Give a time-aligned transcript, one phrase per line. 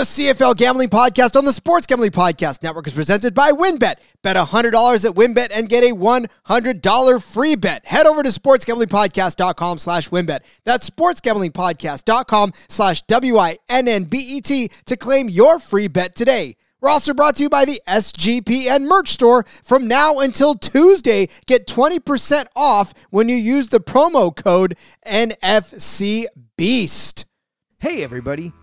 [0.00, 3.96] The CFL Gambling Podcast on the Sports Gambling Podcast Network is presented by WynnBET.
[4.22, 7.84] Bet $100 at WynnBET and get a $100 free bet.
[7.84, 10.38] Head over to sportsgamblingpodcast.com slash WynnBET.
[10.64, 16.56] That's sportsgamblingpodcast.com slash W-Y-N-N-B-E-T to claim your free bet today.
[16.80, 19.44] We're also brought to you by the SGPN merch store.
[19.62, 26.24] From now until Tuesday, get 20% off when you use the promo code NFCBEAST.
[27.80, 28.52] Hey everybody,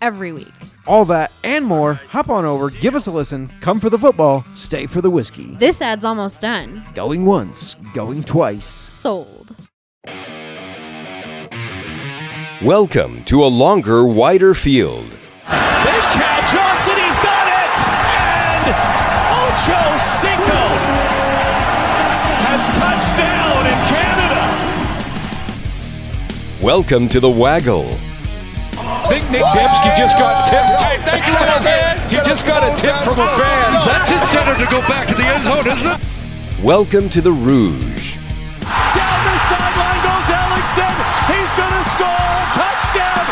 [0.00, 0.52] every week.
[0.86, 4.44] All that and more, hop on over, give us a listen, come for the football,
[4.54, 5.56] stay for the whiskey.
[5.56, 6.84] This ad's almost done.
[6.94, 8.66] Going once, going twice.
[8.66, 9.54] Sold.
[12.62, 15.10] Welcome to a longer, wider field.
[15.48, 16.94] There's Chad Johnson.
[16.94, 17.78] He's got it.
[18.64, 18.76] And
[19.42, 20.62] Ocho Cinco
[22.46, 24.42] has touched down in Canada.
[26.62, 27.98] Welcome to the Waggle.
[29.12, 30.80] Think Nick Dembski just got tipped.
[31.04, 33.72] Thank you, You just got a tip from a fan.
[33.84, 36.00] That's his center to go back to the end zone, isn't it?
[36.64, 38.16] Welcome to the Rouge.
[38.96, 40.96] Down the sideline goes Ellingson.
[41.28, 42.40] He's going to score.
[42.56, 43.28] Touchdown.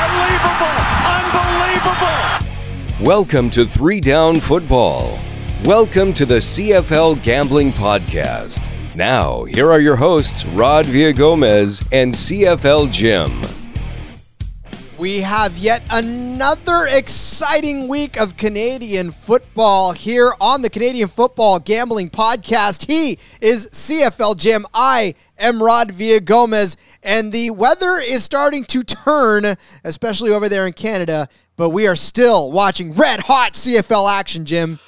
[0.00, 0.80] Unbelievable.
[2.96, 3.06] Unbelievable.
[3.06, 5.18] Welcome to Three Down Football.
[5.66, 8.70] Welcome to the CFL Gambling Podcast.
[8.96, 13.61] Now, here are your hosts, Rod Villagomez and CFL Jim.
[15.02, 22.08] We have yet another exciting week of Canadian football here on the Canadian Football Gambling
[22.08, 22.86] Podcast.
[22.86, 24.64] He is CFL Jim.
[24.72, 30.72] I am Rod Villagomez, and the weather is starting to turn, especially over there in
[30.72, 31.28] Canada.
[31.56, 34.78] But we are still watching red hot CFL action, Jim.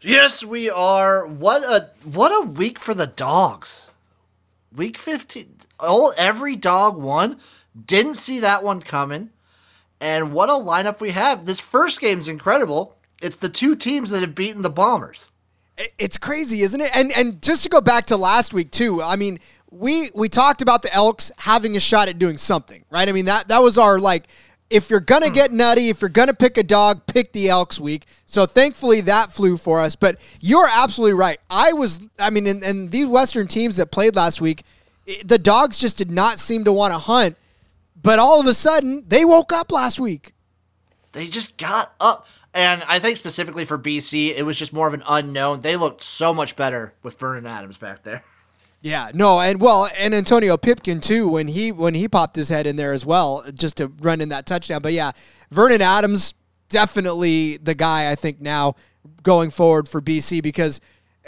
[0.00, 1.24] Yes, we are.
[1.24, 3.86] What a what a week for the dogs.
[4.74, 5.58] Week 15.
[5.78, 7.38] All every dog won.
[7.80, 9.30] Didn't see that one coming.
[10.00, 11.46] And what a lineup we have.
[11.46, 12.96] This first game's incredible.
[13.22, 15.30] It's the two teams that have beaten the Bombers.
[15.98, 16.90] It's crazy, isn't it?
[16.94, 19.02] And and just to go back to last week too.
[19.02, 19.38] I mean,
[19.70, 23.08] we we talked about the Elks having a shot at doing something, right?
[23.08, 24.26] I mean that that was our like
[24.70, 25.34] if you're gonna hmm.
[25.34, 28.06] get nutty, if you're gonna pick a dog, pick the Elks week.
[28.26, 29.96] So thankfully that flew for us.
[29.96, 31.38] But you're absolutely right.
[31.50, 34.64] I was, I mean, and, and these Western teams that played last week,
[35.24, 37.36] the dogs just did not seem to want to hunt.
[38.06, 40.32] But all of a sudden, they woke up last week.
[41.10, 42.28] They just got up.
[42.54, 45.62] And I think specifically for BC, it was just more of an unknown.
[45.62, 48.22] They looked so much better with Vernon Adams back there.
[48.80, 52.64] Yeah, no, and well, and Antonio Pipkin too when he when he popped his head
[52.64, 54.82] in there as well, just to run in that touchdown.
[54.82, 55.10] But yeah,
[55.50, 56.32] Vernon Adams
[56.68, 58.76] definitely the guy I think now
[59.24, 60.80] going forward for BC because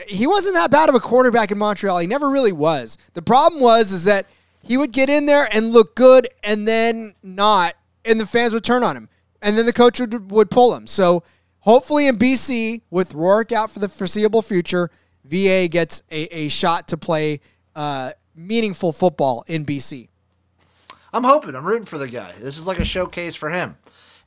[0.07, 1.99] he wasn't that bad of a quarterback in Montreal.
[1.99, 2.99] He never really was.
[3.15, 4.27] The problem was is that
[4.69, 7.75] he would get in there and look good and then not,
[8.05, 9.09] and the fans would turn on him,
[9.43, 10.87] and then the coach would would pull him.
[10.87, 11.25] So
[11.61, 14.91] hopefully in BC with Rourke out for the foreseeable future.
[15.25, 17.41] VA gets a, a shot to play
[17.77, 20.09] uh, meaningful football in BC.
[21.13, 21.55] I'm hoping.
[21.55, 22.33] I'm rooting for the guy.
[22.41, 23.77] This is like a showcase for him.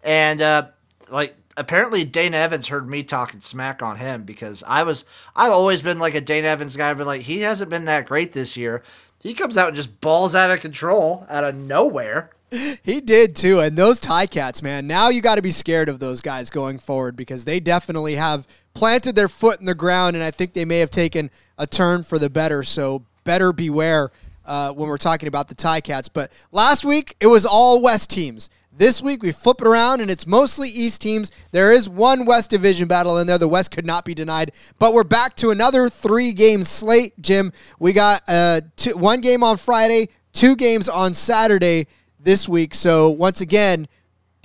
[0.04, 0.68] And uh,
[1.10, 5.82] like apparently Dane Evans heard me talking smack on him because I was I've always
[5.82, 8.84] been like a Dane Evans guy, but like he hasn't been that great this year.
[9.22, 12.32] He comes out and just balls out of control out of nowhere.
[12.84, 13.62] He did too.
[13.62, 17.16] And those Ti-Cats, man, now you got to be scared of those guys going forward
[17.16, 20.18] because they definitely have planted their foot in the ground.
[20.18, 22.64] And I think they may have taken a turn for the better.
[22.64, 24.12] So better beware
[24.46, 26.10] uh, when we're talking about the Ti-Cats.
[26.10, 28.50] But last week, it was all West teams.
[28.74, 31.30] This week, we flip it around and it's mostly East teams.
[31.52, 33.38] There is one West Division battle in there.
[33.38, 34.54] The West could not be denied.
[34.80, 37.52] But we're back to another three game slate, Jim.
[37.80, 41.88] We got uh, two, one game on Friday, two games on Saturday
[42.18, 42.74] this week.
[42.74, 43.90] So once again,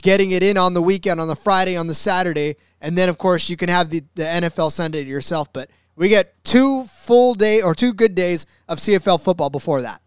[0.03, 3.19] getting it in on the weekend, on the Friday, on the Saturday, and then of
[3.19, 5.53] course you can have the, the NFL Sunday to yourself.
[5.53, 10.01] But we get two full day or two good days of CFL football before that.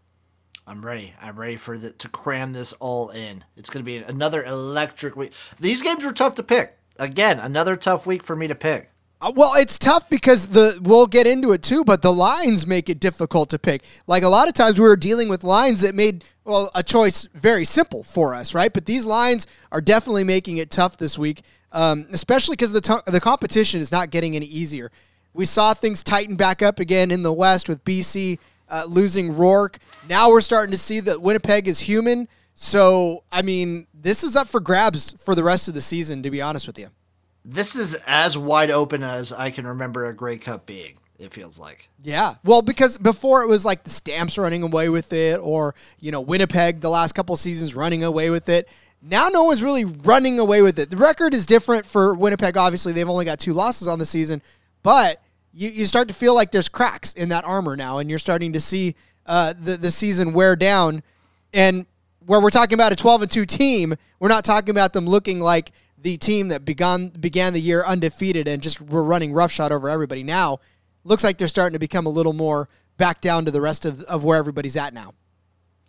[0.70, 1.12] I'm ready.
[1.20, 3.42] I'm ready for the, to cram this all in.
[3.56, 5.32] It's going to be another electric week.
[5.58, 6.78] These games were tough to pick.
[6.96, 8.88] Again, another tough week for me to pick.
[9.20, 12.88] Uh, well, it's tough because the we'll get into it too, but the lines make
[12.88, 13.82] it difficult to pick.
[14.06, 17.26] Like a lot of times we were dealing with lines that made well a choice
[17.34, 18.72] very simple for us, right?
[18.72, 21.42] But these lines are definitely making it tough this week.
[21.72, 24.92] um, especially because the t- the competition is not getting any easier.
[25.32, 28.38] We saw things tighten back up again in the West with BC
[28.70, 29.78] uh, losing Rourke.
[30.08, 32.28] Now we're starting to see that Winnipeg is human.
[32.54, 36.22] So I mean, this is up for grabs for the rest of the season.
[36.22, 36.88] To be honest with you.
[37.44, 40.96] This is as wide open as I can remember a Grey Cup being.
[41.18, 41.88] It feels like.
[42.02, 42.36] Yeah.
[42.44, 46.22] Well, because before it was like the Stamps running away with it, or, you know,
[46.22, 48.68] Winnipeg the last couple seasons running away with it.
[49.02, 50.88] Now no one's really running away with it.
[50.88, 52.56] The record is different for Winnipeg.
[52.56, 54.40] Obviously, they've only got two losses on the season,
[54.82, 58.18] but you, you start to feel like there's cracks in that armor now, and you're
[58.18, 58.94] starting to see
[59.26, 61.02] uh, the, the season wear down.
[61.52, 61.86] And
[62.26, 65.40] where we're talking about a 12 and 2 team, we're not talking about them looking
[65.40, 69.88] like the team that began began the year undefeated and just were running roughshod over
[69.88, 70.22] everybody.
[70.22, 70.60] Now
[71.04, 74.02] looks like they're starting to become a little more back down to the rest of,
[74.02, 75.14] of where everybody's at now.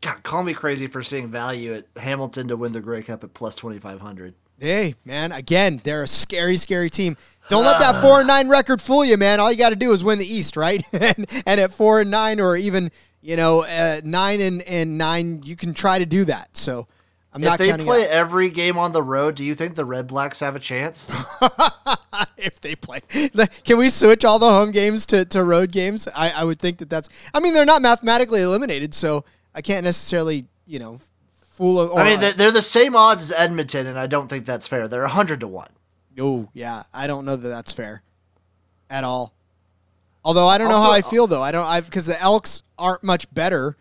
[0.02, 3.34] God, call me crazy for seeing value at Hamilton to win the Grey Cup at
[3.34, 4.34] plus 2,500.
[4.62, 7.18] Hey, man, again, they're a scary, scary team.
[7.50, 9.40] Don't let that four and nine record fool you, man.
[9.40, 10.84] All you got to do is win the East, right?
[10.94, 12.92] and, and at four and nine, or even
[13.22, 16.56] you know uh, nine and, and nine, you can try to do that.
[16.56, 16.88] So
[17.34, 17.58] I'm if not.
[17.58, 18.12] they play out.
[18.12, 21.10] every game on the road, do you think the Red Blacks have a chance?
[22.38, 23.00] if they play.
[23.64, 26.08] Can we switch all the home games to, to road games?
[26.16, 27.10] I, I would think that that's.
[27.34, 29.26] I mean, they're not mathematically eliminated, so
[29.56, 31.00] I can't necessarily, you know,
[31.62, 31.80] fool.
[31.80, 34.88] Or, I mean, they're the same odds as Edmonton, and I don't think that's fair.
[34.88, 35.68] They're 100 to 1.
[36.20, 36.84] Oh, yeah.
[36.94, 38.02] I don't know that that's fair
[38.90, 39.34] at all.
[40.24, 41.42] Although I don't know how I feel, though.
[41.42, 43.76] I don't, I because the Elks aren't much better,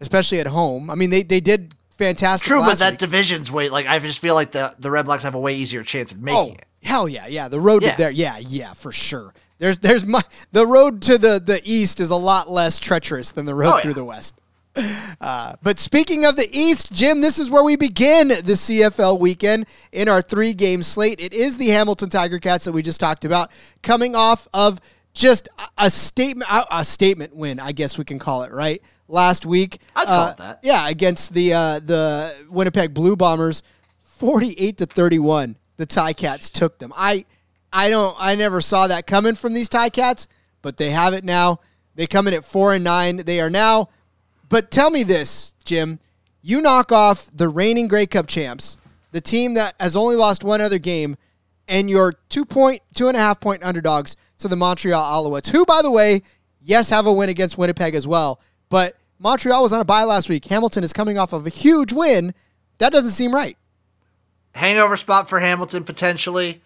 [0.00, 0.90] especially at home.
[0.90, 2.46] I mean, they, they did fantastic.
[2.46, 2.98] True, but that week.
[2.98, 5.82] division's way, like, I just feel like the, the Red Blacks have a way easier
[5.82, 6.66] chance of making oh, it.
[6.82, 7.48] Hell yeah, yeah.
[7.48, 7.96] The road Yeah.
[7.96, 9.32] there, yeah, yeah, for sure.
[9.58, 13.46] There's there's my the road to the the east is a lot less treacherous than
[13.46, 13.94] the road Oh, through yeah.
[13.94, 14.34] the west.
[15.20, 19.66] Uh, but speaking of the East, Jim, this is where we begin the CFL weekend
[19.92, 21.20] in our three game slate.
[21.20, 23.52] It is the Hamilton Tiger Cats that we just talked about,
[23.82, 24.80] coming off of
[25.14, 25.48] just
[25.78, 28.82] a- statement a statement win, I guess we can call it, right?
[29.06, 30.60] Last week, I'd call uh, that.
[30.62, 33.62] Yeah, against the uh, the Winnipeg Blue Bombers,
[34.00, 35.56] forty eight to thirty one.
[35.76, 36.92] The Ti-Cats took them.
[36.96, 37.26] I
[37.72, 40.26] I don't I never saw that coming from these Ti-Cats,
[40.62, 41.60] but they have it now.
[41.94, 43.18] They come in at four and nine.
[43.18, 43.90] They are now.
[44.52, 45.98] But tell me this, Jim.
[46.42, 48.76] You knock off the reigning Grey Cup champs,
[49.10, 51.16] the team that has only lost one other game,
[51.66, 55.64] and your two point, two and a half point underdogs to the Montreal Alouettes, who,
[55.64, 56.20] by the way,
[56.60, 58.42] yes, have a win against Winnipeg as well.
[58.68, 60.44] But Montreal was on a bye last week.
[60.44, 62.34] Hamilton is coming off of a huge win.
[62.76, 63.56] That doesn't seem right.
[64.54, 66.60] Hangover spot for Hamilton, potentially.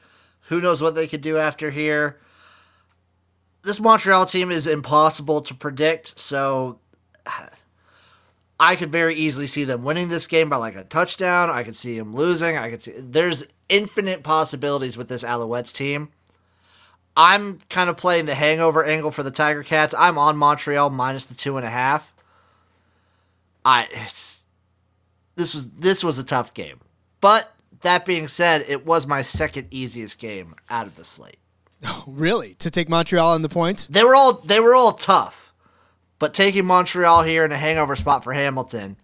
[0.48, 2.18] Who knows what they could do after here.
[3.62, 6.80] This Montreal team is impossible to predict, so
[8.58, 11.50] I could very easily see them winning this game by like a touchdown.
[11.50, 12.56] I could see them losing.
[12.56, 16.08] I could see there's infinite possibilities with this Alouettes team.
[17.18, 19.94] I'm kind of playing the hangover angle for the Tiger Cats.
[19.96, 22.14] I'm on Montreal minus the two and a half.
[23.64, 24.42] I it's-
[25.34, 26.80] this was this was a tough game,
[27.20, 31.36] but that being said, it was my second easiest game out of the slate.
[31.84, 32.54] Oh, Really?
[32.54, 33.86] To take Montreal in the points?
[33.86, 35.45] They were all they were all tough,
[36.18, 38.96] but taking Montreal here in a hangover spot for Hamilton,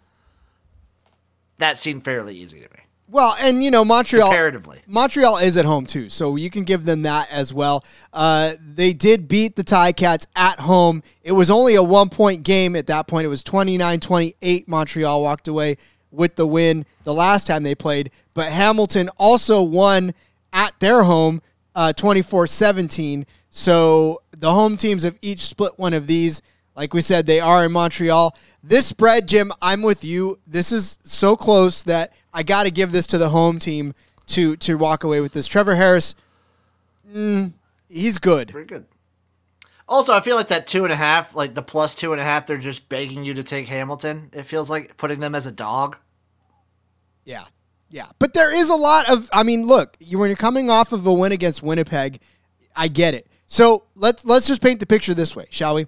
[1.58, 2.82] that seemed fairly easy to me.
[3.12, 4.80] Well, and you know Montreal Comparatively.
[4.86, 7.84] Montreal is at home too, so you can give them that as well.
[8.10, 11.02] Uh, they did beat the Ti-Cats at home.
[11.22, 13.26] It was only a one point game at that point.
[13.26, 14.66] It was 29-28.
[14.66, 15.76] Montreal walked away
[16.10, 20.14] with the win the last time they played, but Hamilton also won
[20.52, 21.42] at their home
[21.74, 23.26] uh, 24-17.
[23.50, 26.40] So the home teams have each split one of these.
[26.74, 28.36] Like we said, they are in Montreal.
[28.62, 30.38] This spread, Jim, I'm with you.
[30.46, 33.94] This is so close that I got to give this to the home team
[34.28, 35.46] to to walk away with this.
[35.46, 36.14] Trevor Harris,
[37.12, 37.52] mm,
[37.88, 38.48] he's good.
[38.48, 38.86] Pretty good.
[39.88, 42.24] Also, I feel like that two and a half, like the plus two and a
[42.24, 44.30] half, they're just begging you to take Hamilton.
[44.32, 45.98] It feels like putting them as a dog.
[47.24, 47.44] Yeah,
[47.90, 48.06] yeah.
[48.18, 49.28] But there is a lot of.
[49.32, 52.20] I mean, look, you, when you're coming off of a win against Winnipeg,
[52.74, 53.26] I get it.
[53.46, 55.86] So let's let's just paint the picture this way, shall we?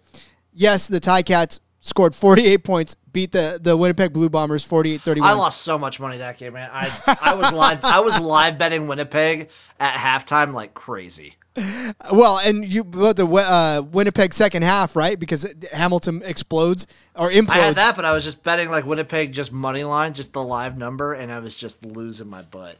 [0.54, 5.20] Yes, the Ti-Cats scored 48 points, beat the the Winnipeg Blue Bombers 48-31.
[5.22, 6.70] I lost so much money that game, man.
[6.72, 11.36] I I was live I was live betting Winnipeg at halftime like crazy.
[11.56, 15.18] Well, and you but the uh, Winnipeg second half, right?
[15.18, 17.50] Because Hamilton explodes or implodes.
[17.50, 20.42] I had that, but I was just betting like Winnipeg just money line, just the
[20.42, 22.76] live number, and I was just losing my butt.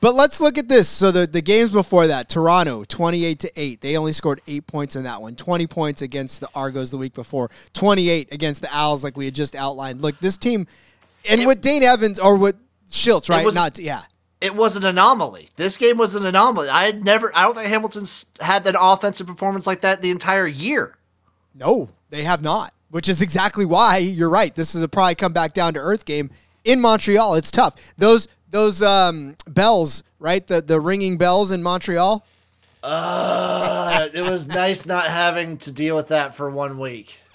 [0.00, 0.88] But let's look at this.
[0.88, 3.80] So the, the games before that, Toronto, 28 to 8.
[3.80, 5.36] They only scored 8 points in that one.
[5.36, 7.50] 20 points against the Argos the week before.
[7.72, 10.02] 28 against the Als like we had just outlined.
[10.02, 10.66] Look, this team
[11.28, 12.56] and with Dane Evans or with
[12.90, 13.44] Shiltz, right?
[13.44, 14.02] was- Not yeah.
[14.44, 15.48] It was an anomaly.
[15.56, 16.68] This game was an anomaly.
[16.68, 17.32] I had never.
[17.34, 20.98] I don't think Hamilton's had an offensive performance like that the entire year.
[21.54, 22.74] No, they have not.
[22.90, 24.54] Which is exactly why you're right.
[24.54, 26.28] This is a probably come back down to earth game
[26.62, 27.36] in Montreal.
[27.36, 27.94] It's tough.
[27.96, 30.46] Those those um, bells, right?
[30.46, 32.26] The the ringing bells in Montreal.
[32.82, 37.18] Uh, it was nice not having to deal with that for one week.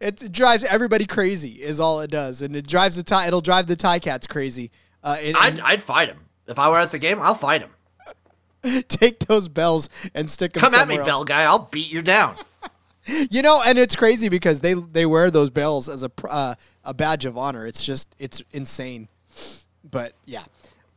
[0.00, 1.62] it drives everybody crazy.
[1.62, 3.26] Is all it does, and it drives the tie.
[3.26, 4.70] It'll drive the Ti-Cats crazy.
[5.02, 7.20] Uh, and, I'd, I'd fight him if I were at the game.
[7.20, 8.82] I'll fight him.
[8.88, 10.60] take those bells and stick them.
[10.60, 11.42] Come at me, somewhere bell guy.
[11.42, 12.36] I'll beat you down.
[13.30, 16.54] You know, and it's crazy because they they wear those bells as a uh,
[16.84, 17.66] a badge of honor.
[17.66, 19.08] It's just it's insane.
[19.88, 20.44] But yeah.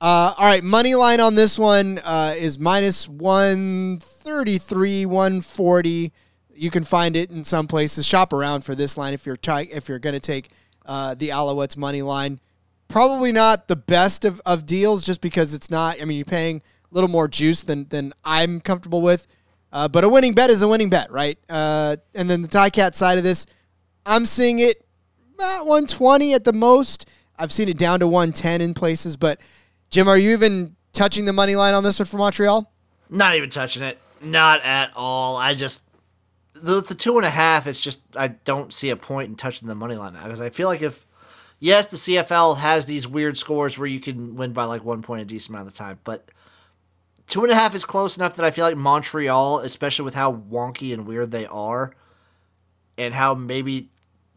[0.02, 5.42] Uh, all right, money line on this one uh, is minus one thirty three, one
[5.42, 6.12] forty.
[6.54, 8.06] You can find it in some places.
[8.06, 10.50] Shop around for this line if you're trying if you're going to take
[10.86, 12.40] uh, the Alouettes money line.
[12.88, 16.01] Probably not the best of, of deals, just because it's not.
[16.01, 19.27] I mean, you're paying a little more juice than than I'm comfortable with.
[19.72, 21.38] Uh, but a winning bet is a winning bet, right?
[21.50, 23.46] Uh, and then the Ti-Cat side of this,
[24.06, 24.86] I'm seeing it
[25.42, 27.10] at 120 at the most.
[27.38, 29.18] I've seen it down to 110 in places.
[29.18, 29.39] But
[29.89, 32.72] Jim, are you even touching the money line on this one for Montreal?
[33.10, 34.00] Not even touching it.
[34.22, 35.36] Not at all.
[35.36, 35.82] I just
[36.54, 37.68] the, the two and a half.
[37.68, 40.68] It's just I don't see a point in touching the money line because I feel
[40.68, 41.06] like if
[41.60, 45.22] yes, the CFL has these weird scores where you can win by like one point
[45.22, 46.30] a decent amount of the time, but
[47.28, 50.34] two and a half is close enough that I feel like Montreal, especially with how
[50.34, 51.96] wonky and weird they are,
[52.98, 53.90] and how maybe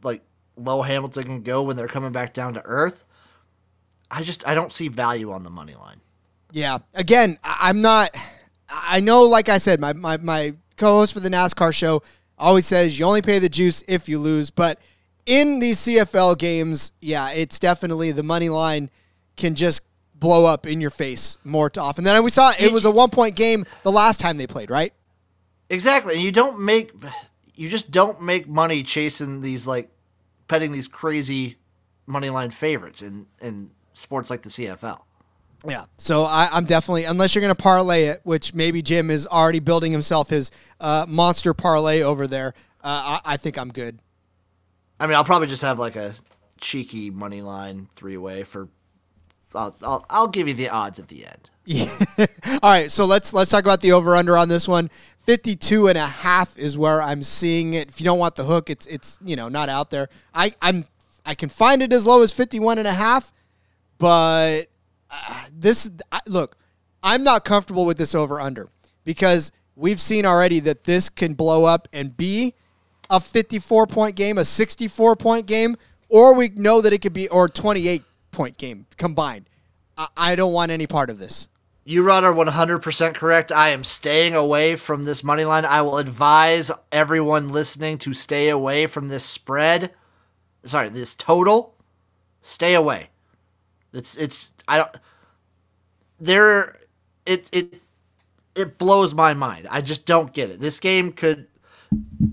[0.02, 0.22] like
[0.56, 3.04] low Hamilton can go when they're coming back down to earth.
[4.10, 6.00] I just I don't see value on the money line.
[6.52, 6.78] Yeah.
[6.94, 8.14] Again, I'm not.
[8.70, 12.02] I know, like I said, my, my, my co host for the NASCAR show
[12.36, 14.50] always says you only pay the juice if you lose.
[14.50, 14.78] But
[15.28, 18.90] in these CFL games, yeah, it's definitely the money line
[19.36, 19.82] can just
[20.14, 22.02] blow up in your face more often.
[22.02, 24.92] Then we saw it was a one point game the last time they played, right?
[25.68, 26.14] Exactly.
[26.14, 26.92] And you don't make
[27.54, 29.90] you just don't make money chasing these like
[30.48, 31.58] petting these crazy
[32.06, 35.02] money line favorites in in sports like the CFL.
[35.66, 35.84] Yeah.
[35.98, 39.58] So I, I'm definitely, unless you're going to parlay it, which maybe Jim is already
[39.58, 42.54] building himself his uh, monster parlay over there,
[42.84, 43.98] uh, I, I think I'm good.
[45.00, 46.14] I mean, I'll probably just have like a
[46.58, 48.68] cheeky money line three way for.
[49.54, 51.50] I'll, I'll I'll give you the odds at the end.
[51.64, 51.88] Yeah.
[52.62, 54.90] All right, so let's let's talk about the over under on this one.
[55.26, 57.90] 52 and a half is where I'm seeing it.
[57.90, 60.08] If you don't want the hook, it's it's, you know, not out there.
[60.34, 60.86] I I'm
[61.26, 63.32] I can find it as low as 51 and a half,
[63.98, 64.68] but
[65.10, 66.56] uh, this I, look,
[67.02, 68.70] I'm not comfortable with this over under
[69.04, 72.54] because we've seen already that this can blow up and be
[73.10, 75.76] a 54 point game, a 64 point game,
[76.08, 79.48] or we know that it could be or 28 point game combined.
[79.96, 81.48] I, I don't want any part of this.
[81.84, 83.50] You, Rod, are 100% correct.
[83.50, 85.64] I am staying away from this money line.
[85.64, 89.92] I will advise everyone listening to stay away from this spread.
[90.64, 91.74] Sorry, this total.
[92.42, 93.08] Stay away.
[93.92, 94.90] It's it's I don't
[96.20, 96.76] there
[97.24, 97.80] it it
[98.54, 99.66] it blows my mind.
[99.70, 100.60] I just don't get it.
[100.60, 101.46] This game could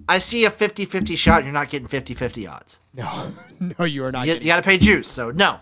[0.08, 2.80] I see a 50-50 shot and you're not getting 50-50 odds.
[2.94, 3.32] No,
[3.80, 4.28] no, you are not.
[4.28, 5.08] You, getting you got to pay juice.
[5.08, 5.60] So no.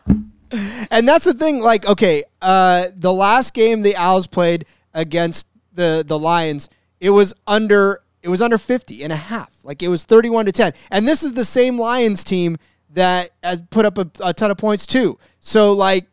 [0.92, 1.62] And that's the thing.
[1.62, 6.70] Like, okay, uh, the last game the Als played against the the Lions,
[7.00, 9.52] it was under it was under 50 and a half.
[9.64, 10.74] Like it was 31 to 10.
[10.92, 12.58] And this is the same Lions team
[12.92, 15.18] that has put up a, a ton of points too.
[15.40, 16.08] So like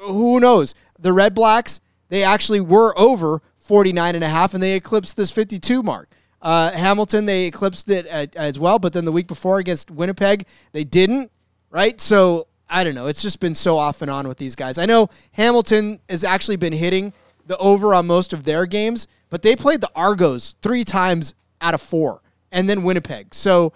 [0.00, 0.74] who knows?
[0.98, 5.30] The Red Blacks, they actually were over 49 and a half and they eclipsed this
[5.30, 6.10] 52 mark.
[6.44, 10.46] Uh, Hamilton, they eclipsed it at, as well, but then the week before against Winnipeg,
[10.72, 11.32] they didn't,
[11.70, 11.98] right?
[11.98, 13.06] So I don't know.
[13.06, 14.76] It's just been so off and on with these guys.
[14.76, 17.14] I know Hamilton has actually been hitting
[17.46, 21.32] the over on most of their games, but they played the Argos three times
[21.62, 22.20] out of four,
[22.52, 23.34] and then Winnipeg.
[23.34, 23.72] So,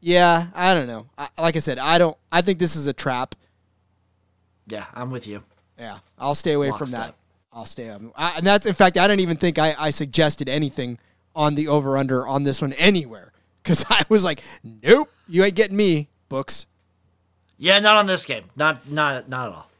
[0.00, 1.08] yeah, I don't know.
[1.18, 2.16] I, like I said, I don't.
[2.32, 3.34] I think this is a trap.
[4.66, 5.42] Yeah, I'm with you.
[5.78, 7.00] Yeah, I'll stay away from Lockstep.
[7.00, 7.14] that.
[7.52, 7.90] I'll stay.
[7.90, 10.98] Um, I, and that's in fact, I don't even think I, I suggested anything
[11.36, 14.40] on the over under on this one anywhere because I was like,
[14.82, 16.66] nope, you ain't getting me, books.
[17.58, 18.44] Yeah, not on this game.
[18.56, 19.70] Not not not at all.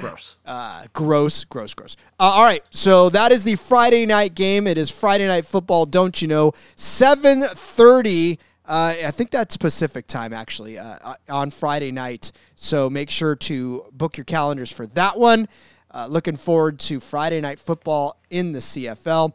[0.00, 0.36] Gross.
[0.46, 1.96] Uh, gross, gross, gross.
[2.18, 4.66] Uh, all right, so that is the Friday night game.
[4.66, 5.86] It is Friday night football.
[5.86, 6.52] Don't you know?
[6.76, 8.38] Seven thirty.
[8.66, 12.30] Uh, I think that's Pacific time, actually, uh, uh, on Friday night.
[12.54, 15.48] So make sure to book your calendars for that one.
[15.92, 19.32] Uh, looking forward to Friday night football in the CFL.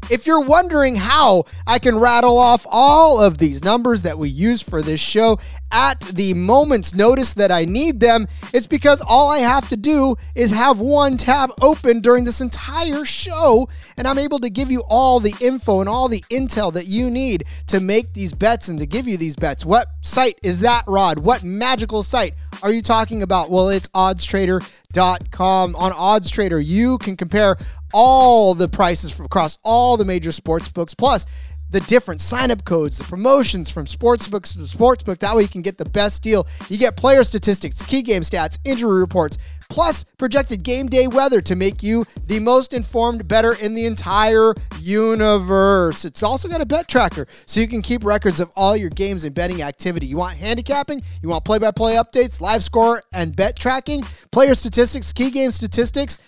[0.09, 4.61] If you're wondering how I can rattle off all of these numbers that we use
[4.61, 5.39] for this show
[5.71, 10.15] at the moment's notice that I need them, it's because all I have to do
[10.35, 14.83] is have one tab open during this entire show, and I'm able to give you
[14.87, 18.77] all the info and all the intel that you need to make these bets and
[18.79, 19.65] to give you these bets.
[19.65, 21.19] What site is that, Rod?
[21.19, 23.49] What magical site are you talking about?
[23.49, 25.75] Well, it's oddstrader.com.
[25.75, 27.57] On OddsTrader, you can compare
[27.93, 31.25] all the prices from across all the major sports books, plus
[31.73, 35.17] the different sign-up codes, the promotions from sportsbooks to sportsbook.
[35.19, 36.47] That way you can get the best deal.
[36.69, 39.39] You get player statistics, key game stats, injury reports,
[39.69, 44.53] plus projected game day weather to make you the most informed better in the entire
[44.79, 46.05] universe.
[46.05, 49.23] It's also got a bet tracker so you can keep records of all your games
[49.23, 50.05] and betting activity.
[50.05, 51.01] You want handicapping?
[51.23, 54.03] You want play-by-play updates, live score, and bet tracking?
[54.31, 56.19] Player statistics, key game statistics?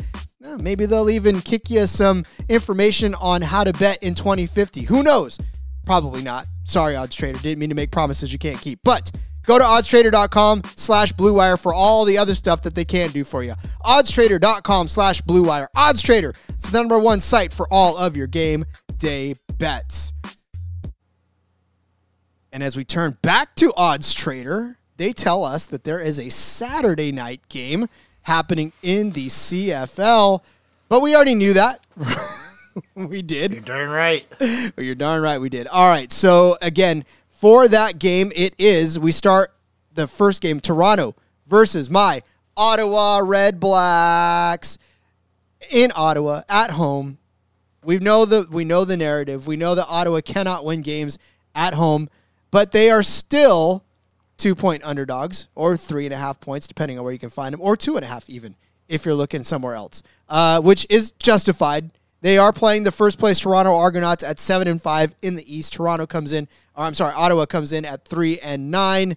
[0.60, 4.84] Maybe they'll even kick you some information on how to bet in 2050.
[4.84, 5.38] Who knows?
[5.86, 6.45] Probably not.
[6.63, 7.39] Sorry, Odds Trader.
[7.39, 8.79] Didn't mean to make promises you can't keep.
[8.84, 9.12] But
[9.45, 13.23] go to oddstrader.com slash blue wire for all the other stuff that they can do
[13.23, 13.53] for you.
[13.84, 15.69] Oddstrader.com slash blue wire.
[15.75, 16.34] Odds Trader.
[16.49, 18.65] It's the number one site for all of your game
[18.97, 20.13] day bets.
[22.51, 26.29] And as we turn back to Odds Trader, they tell us that there is a
[26.29, 27.88] Saturday night game
[28.25, 30.41] happening in the CFL.
[30.89, 31.79] But we already knew that.
[32.95, 33.53] we did.
[33.53, 34.25] You're darn right.
[34.39, 35.67] Well, you're darn right we did.
[35.67, 36.11] All right.
[36.11, 39.53] So again, for that game, it is we start
[39.93, 41.15] the first game Toronto
[41.47, 42.23] versus my
[42.57, 44.77] Ottawa Red Blacks
[45.69, 47.19] in Ottawa at home.
[47.83, 49.45] We know the we know the narrative.
[49.45, 51.19] We know that Ottawa cannot win games
[51.53, 52.09] at home,
[52.49, 53.85] but they are still
[54.38, 57.54] two point underdogs or three and a half points, depending on where you can find
[57.54, 58.56] them, or two and a half even
[58.88, 61.91] if you're looking somewhere else, uh, which is justified.
[62.21, 65.74] They are playing the first place Toronto Argonauts at seven and five in the East.
[65.74, 69.15] Toronto comes in, or I'm sorry, Ottawa comes in at three and nine.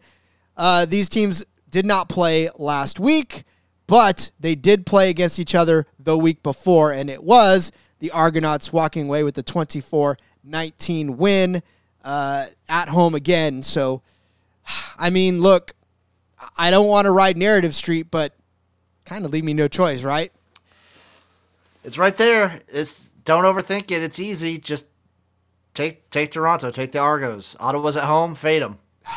[0.56, 3.44] Uh, these teams did not play last week,
[3.86, 8.72] but they did play against each other the week before, and it was the Argonauts
[8.72, 11.62] walking away with the 24 19 win
[12.04, 13.62] uh, at home again.
[13.62, 14.02] So,
[14.98, 15.72] I mean, look,
[16.56, 18.34] I don't want to ride narrative street, but
[19.04, 20.32] kind of leave me no choice, right?
[21.84, 22.60] It's right there.
[22.68, 24.02] It's don't overthink it.
[24.02, 24.58] It's easy.
[24.58, 24.86] Just
[25.74, 26.70] take take Toronto.
[26.70, 27.56] Take the Argos.
[27.60, 28.34] Ottawa's at home.
[28.34, 28.78] Fade them.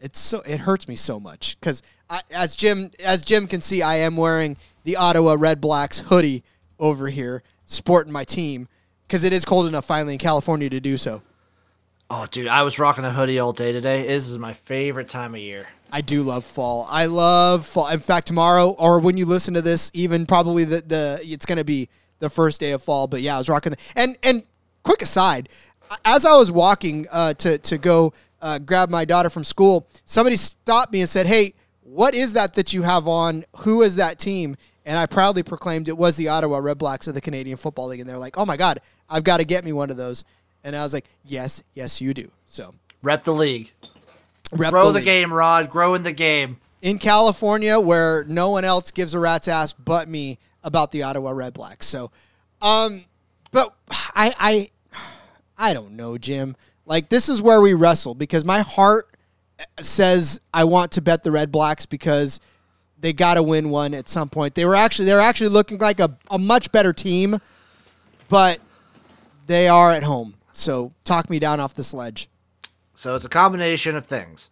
[0.00, 1.82] It's so it hurts me so much because
[2.30, 6.44] as Jim as Jim can see, I am wearing the Ottawa Red Blacks hoodie
[6.78, 8.68] over here, sporting my team
[9.08, 11.22] because it is cold enough finally in California to do so.
[12.10, 14.06] Oh, dude, I was rocking a hoodie all day today.
[14.06, 15.66] This is my favorite time of year.
[15.92, 16.86] I do love fall.
[16.90, 17.88] I love fall.
[17.88, 21.58] In fact, tomorrow or when you listen to this, even probably the, the it's going
[21.58, 23.08] to be the first day of fall.
[23.08, 23.72] But yeah, I was rocking.
[23.72, 24.42] The, and and
[24.84, 25.50] quick aside,
[26.04, 30.36] as I was walking uh, to to go uh, grab my daughter from school, somebody
[30.36, 33.44] stopped me and said, "Hey, what is that that you have on?
[33.58, 37.14] Who is that team?" And I proudly proclaimed it was the Ottawa Red Blacks of
[37.14, 38.00] the Canadian Football League.
[38.00, 40.24] And they're like, "Oh my God, I've got to get me one of those."
[40.64, 43.72] And I was like, "Yes, yes, you do." So Rep the league.
[44.52, 45.04] rep Grow the league.
[45.04, 45.70] game, Rod.
[45.70, 46.58] Grow in the game.
[46.82, 51.30] in California where no one else gives a rat's ass but me about the Ottawa
[51.30, 51.86] Red Blacks.
[51.86, 52.10] So,
[52.62, 53.04] um,
[53.50, 54.70] but I I
[55.56, 56.56] I don't know, Jim.
[56.86, 59.08] Like this is where we wrestle because my heart
[59.80, 62.40] says I want to bet the Red Blacks because
[63.00, 64.54] they got to win one at some point.
[64.54, 67.38] They were actually they're actually looking like a, a much better team,
[68.28, 68.60] but
[69.46, 70.34] they are at home.
[70.58, 72.28] So talk me down off this ledge.
[72.92, 74.50] So it's a combination of things.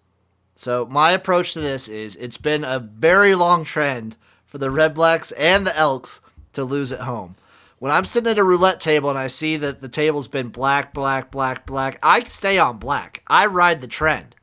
[0.55, 4.95] So my approach to this is it's been a very long trend for the Red
[4.95, 6.21] Blacks and the Elks
[6.53, 7.35] to lose at home.
[7.81, 10.95] When I'm sitting at a roulette table and I see that the table's been black,
[10.95, 13.25] black, black, black, I stay on black.
[13.27, 14.37] I ride the trend.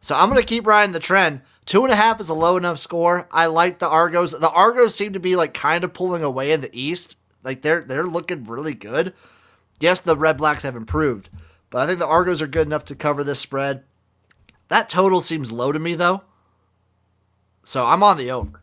[0.00, 1.42] So I'm going to keep riding the trend.
[1.66, 3.28] Two and a half is a low enough score.
[3.30, 4.32] I like the Argos.
[4.32, 7.18] The Argos seem to be like kind of pulling away in the East.
[7.42, 9.12] Like they're they're looking really good.
[9.80, 11.28] Yes, the Red Blacks have improved,
[11.70, 13.84] but I think the Argos are good enough to cover this spread.
[14.68, 16.22] That total seems low to me though.
[17.62, 18.60] So I'm on the over.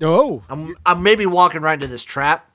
[0.00, 2.50] Oh, I'm I'm maybe walking right into this trap,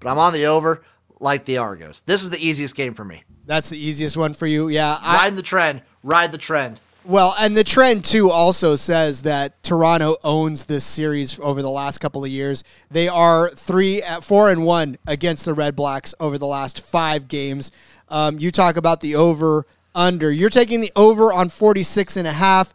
[0.00, 0.82] but I'm on the over
[1.20, 2.02] like the Argos.
[2.02, 3.22] This is the easiest game for me.
[3.44, 4.68] that's the easiest one for you.
[4.68, 5.82] Yeah, I, Ride the trend.
[6.02, 6.80] Ride the trend.
[7.06, 11.98] Well, and the trend too also says that Toronto owns this series over the last
[11.98, 12.64] couple of years.
[12.90, 17.28] They are three at four and one against the Red Blacks over the last five
[17.28, 17.70] games.
[18.08, 20.32] Um, you talk about the over under.
[20.32, 22.74] You're taking the over on 46 and a half.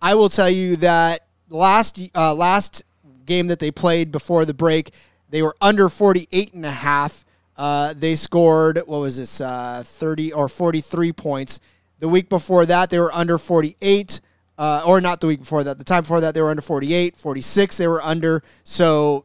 [0.00, 2.84] I will tell you that last uh, last
[3.26, 4.92] game that they played before the break,
[5.30, 7.24] they were under 48 and a half.
[7.56, 11.58] Uh, they scored what was this uh, 30 or 43 points.
[12.02, 14.20] The week before that, they were under 48.
[14.58, 15.78] Uh, or not the week before that.
[15.78, 17.16] The time before that, they were under 48.
[17.16, 18.42] 46, they were under.
[18.64, 19.24] So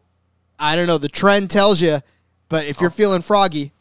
[0.59, 0.99] I don't know.
[0.99, 2.01] The trend tells you,
[2.49, 3.71] but if you're feeling froggy,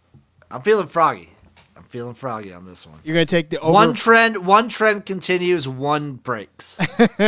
[0.50, 1.28] I'm feeling froggy.
[1.76, 2.98] I'm feeling froggy on this one.
[3.04, 3.70] you're going to take the over.
[3.70, 6.78] One trend, one trend continues, one breaks.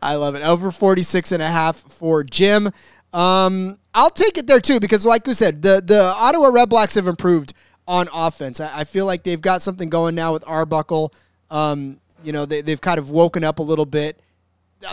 [0.00, 0.42] I love it.
[0.42, 2.70] Over 46 and a half for Jim.
[3.12, 6.94] Um, I'll take it there too because, like we said, the, the Ottawa Red Blacks
[6.94, 7.52] have improved
[7.90, 8.60] on offense.
[8.60, 11.12] I, I feel like they've got something going now with Arbuckle.
[11.50, 14.20] Um, you know, they, they've kind of woken up a little bit.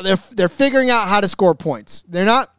[0.02, 2.04] They're, they're figuring out how to score points.
[2.10, 2.52] They're not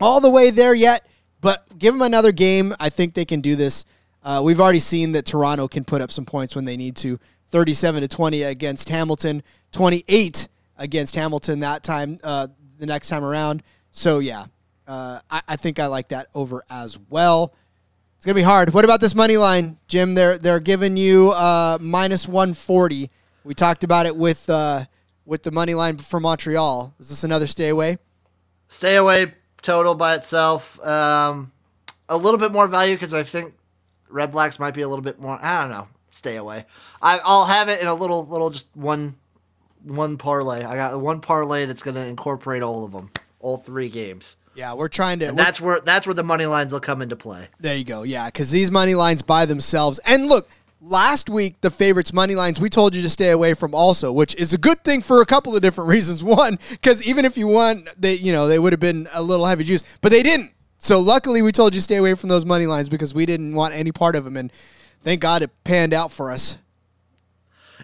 [0.00, 1.04] all the way there yet,
[1.40, 2.74] but give them another game.
[2.78, 3.84] I think they can do this.
[4.22, 7.18] Uh, we've already seen that Toronto can put up some points when they need to.
[7.48, 9.42] 37 to 20 against Hamilton,
[9.72, 12.46] 28 against Hamilton that time, uh,
[12.78, 13.64] the next time around.
[13.90, 14.44] So, yeah,
[14.86, 17.52] uh, I, I think I like that over as well.
[18.22, 18.72] It's gonna be hard.
[18.72, 20.14] What about this money line, Jim?
[20.14, 23.10] They're they're giving you uh, minus one forty.
[23.42, 24.84] We talked about it with uh,
[25.26, 26.94] with the money line for Montreal.
[27.00, 27.98] Is this another stay away?
[28.68, 30.78] Stay away total by itself.
[30.86, 31.50] Um,
[32.08, 33.54] a little bit more value because I think
[34.08, 35.36] Red Blacks might be a little bit more.
[35.42, 35.88] I don't know.
[36.12, 36.66] Stay away.
[37.02, 39.16] I, I'll have it in a little, little, just one,
[39.82, 40.62] one parlay.
[40.62, 44.36] I got one parlay that's to incorporate all of them, all three games.
[44.54, 45.26] Yeah, we're trying to.
[45.28, 47.48] And we're- that's where that's where the money lines will come into play.
[47.60, 48.02] There you go.
[48.02, 49.98] Yeah, because these money lines by themselves.
[50.04, 50.48] And look,
[50.80, 54.34] last week the favorites money lines we told you to stay away from also, which
[54.34, 56.22] is a good thing for a couple of different reasons.
[56.22, 59.46] One, because even if you won, they you know they would have been a little
[59.46, 60.52] heavy juice, but they didn't.
[60.78, 63.54] So luckily we told you to stay away from those money lines because we didn't
[63.54, 64.52] want any part of them, and
[65.02, 66.58] thank God it panned out for us.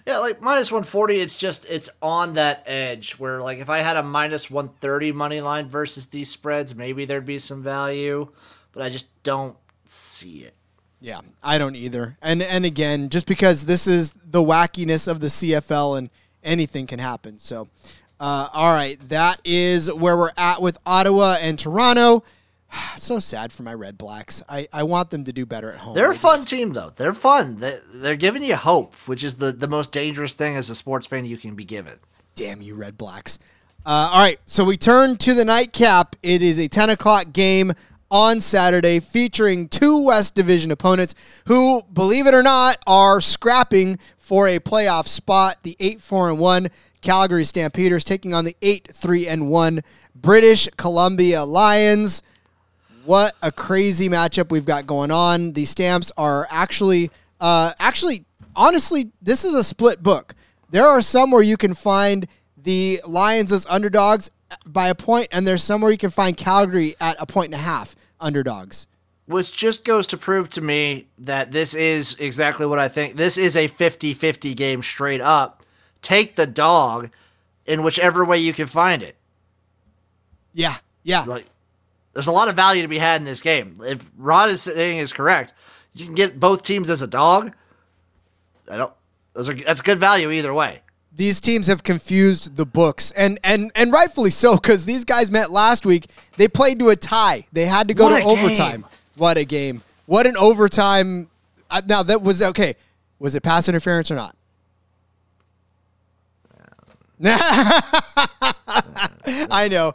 [0.09, 3.99] Yeah, like minus 140, it's just, it's on that edge where, like, if I had
[3.99, 8.27] a minus 130 money line versus these spreads, maybe there'd be some value,
[8.73, 10.55] but I just don't see it.
[11.03, 12.17] Yeah, I don't either.
[12.23, 16.09] And and again, just because this is the wackiness of the CFL and
[16.43, 17.39] anything can happen.
[17.39, 17.69] So,
[18.19, 22.25] uh, all right, that is where we're at with Ottawa and Toronto.
[22.99, 24.43] So sad for my Red Blacks.
[24.49, 25.95] I, I want them to do better at home.
[25.95, 26.93] They're a fun team, though.
[26.97, 27.57] They're fun.
[27.57, 31.07] They, they're giving you hope, which is the, the most dangerous thing as a sports
[31.07, 32.01] fan you can be given.
[32.35, 33.39] Damn you, Red Blacks.
[33.87, 36.17] Uh, all right, so we turn to the nightcap.
[36.25, 37.73] It is a 10 o'clock game
[38.11, 41.15] on Saturday featuring two West Division opponents
[41.47, 45.59] who, believe it or not, are scrapping for a playoff spot.
[45.63, 46.69] The 8 4 and 1
[47.01, 49.81] Calgary Stampeders taking on the 8 3 and 1
[50.15, 52.23] British Columbia Lions.
[53.09, 55.55] What a crazy matchup we've got going on.
[55.55, 60.35] The stamps are actually, uh, actually, honestly, this is a split book.
[60.69, 64.31] There are some where you can find the Lions as underdogs
[64.67, 67.55] by a point, and there's some where you can find Calgary at a point and
[67.55, 68.87] a half underdogs.
[69.25, 73.17] Which just goes to prove to me that this is exactly what I think.
[73.17, 75.63] This is a 50 50 game straight up.
[76.03, 77.09] Take the dog
[77.65, 79.17] in whichever way you can find it.
[80.53, 81.25] Yeah, yeah.
[81.25, 81.47] Like,
[82.19, 83.79] there's a lot of value to be had in this game.
[83.81, 85.55] If Rod is saying is correct,
[85.95, 87.53] you can get both teams as a dog.
[88.69, 88.93] I don't.
[89.35, 90.81] Those are that's good value either way.
[91.15, 95.53] these teams have confused the books, and and and rightfully so, because these guys met
[95.53, 96.07] last week.
[96.37, 97.47] They played to a tie.
[97.53, 98.81] They had to go What to overtime.
[98.81, 98.85] game.
[99.17, 99.83] What a game!
[100.07, 101.29] What an overtime!
[101.87, 102.75] Now that was okay.
[103.21, 104.35] Was it pass interference or not?
[109.51, 109.93] I know.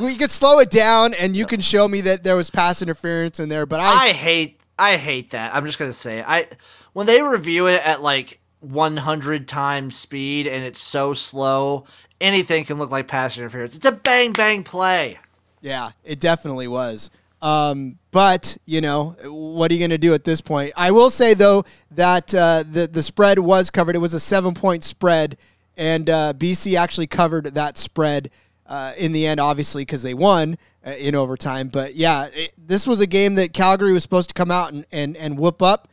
[0.00, 3.40] We could slow it down, and you can show me that there was pass interference
[3.40, 3.64] in there.
[3.66, 5.54] But I, I hate I hate that.
[5.54, 6.24] I'm just gonna say it.
[6.28, 6.46] I
[6.92, 11.86] when they review it at like 100 times speed and it's so slow,
[12.20, 13.76] anything can look like pass interference.
[13.76, 15.18] It's a bang bang play.
[15.60, 17.10] Yeah, it definitely was.
[17.40, 20.72] Um, but you know, what are you going to do at this point?
[20.76, 23.94] I will say though that uh, the the spread was covered.
[23.94, 25.36] It was a seven point spread,
[25.78, 28.30] and uh, BC actually covered that spread
[28.66, 31.68] uh, in the end, obviously because they won uh, in overtime.
[31.68, 34.84] But yeah, it, this was a game that Calgary was supposed to come out and
[34.92, 35.88] and, and whoop up.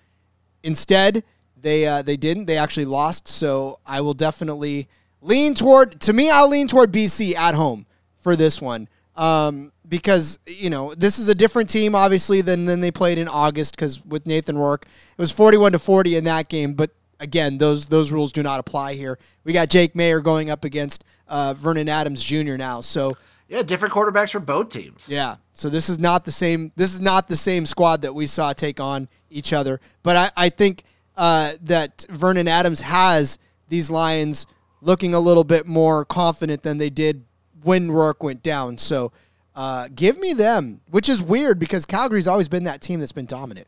[0.63, 1.23] Instead,
[1.61, 2.45] they uh, they didn't.
[2.45, 3.27] They actually lost.
[3.27, 4.89] So I will definitely
[5.21, 6.01] lean toward.
[6.01, 7.85] To me, I'll lean toward BC at home
[8.17, 12.81] for this one um, because you know this is a different team, obviously, than than
[12.81, 13.75] they played in August.
[13.75, 16.73] Because with Nathan Rourke, it was forty-one to forty in that game.
[16.73, 19.17] But again, those those rules do not apply here.
[19.43, 22.55] We got Jake Maier going up against uh, Vernon Adams Jr.
[22.55, 22.81] now.
[22.81, 25.07] So Yeah, different quarterbacks for both teams.
[25.09, 25.35] yeah.
[25.53, 26.71] So this is not the same.
[26.75, 29.79] This is not the same squad that we saw take on each other.
[30.03, 30.83] But I, I think
[31.15, 33.37] uh, that Vernon Adams has
[33.69, 34.47] these Lions
[34.81, 37.23] looking a little bit more confident than they did
[37.63, 38.77] when Rourke went down.
[38.77, 39.11] So
[39.55, 43.25] uh, give me them, which is weird because Calgary's always been that team that's been
[43.25, 43.67] dominant.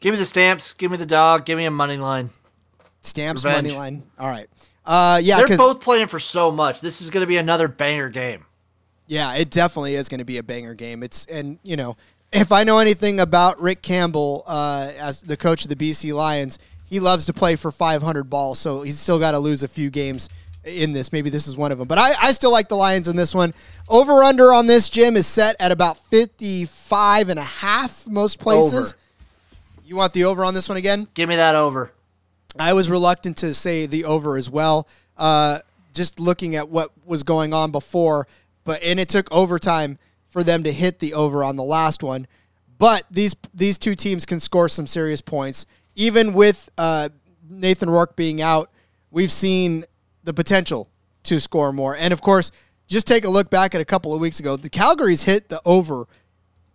[0.00, 2.30] Give me the stamps, give me the dog, give me a money line.
[3.02, 3.68] Stamps Revenge.
[3.68, 4.02] money line.
[4.18, 4.48] All right.
[4.84, 6.80] Uh, yeah, They're both playing for so much.
[6.80, 8.46] This is going to be another banger game.
[9.06, 11.02] Yeah, it definitely is going to be a banger game.
[11.02, 11.96] It's and you know,
[12.32, 16.58] if I know anything about Rick Campbell uh, as the coach of the BC Lions,
[16.86, 18.58] he loves to play for 500 balls.
[18.58, 20.28] So he's still got to lose a few games
[20.64, 21.12] in this.
[21.12, 21.88] Maybe this is one of them.
[21.88, 23.54] But I, I still like the Lions in this one.
[23.88, 28.92] Over under on this Jim is set at about 55 and a half most places.
[28.92, 29.02] Over.
[29.88, 31.08] You want the over on this one again?
[31.14, 31.92] Give me that over.
[32.58, 34.86] I was reluctant to say the over as well.
[35.16, 35.60] Uh,
[35.94, 38.28] just looking at what was going on before,
[38.64, 42.26] but and it took overtime for them to hit the over on the last one.
[42.76, 47.08] But these these two teams can score some serious points, even with uh,
[47.48, 48.70] Nathan Rourke being out.
[49.10, 49.86] We've seen
[50.22, 50.90] the potential
[51.22, 52.50] to score more, and of course,
[52.88, 54.58] just take a look back at a couple of weeks ago.
[54.58, 56.06] The Calgary's hit the over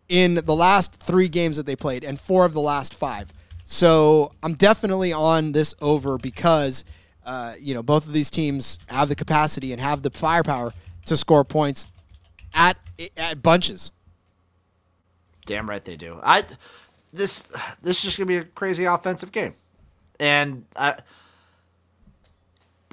[0.10, 3.34] in the last three games that they played and four of the last five.
[3.66, 6.84] So I'm definitely on this over because
[7.26, 10.74] uh, you know both of these teams have the capacity and have the firepower
[11.06, 11.88] to score points
[12.54, 12.78] at
[13.18, 13.92] at bunches.
[15.46, 16.20] Damn right they do.
[16.22, 16.44] I
[17.12, 17.50] this
[17.82, 19.54] this is just gonna be a crazy offensive game,
[20.20, 20.98] and I